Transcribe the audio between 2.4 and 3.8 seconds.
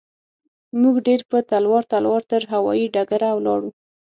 هوايي ډګره ولاړو.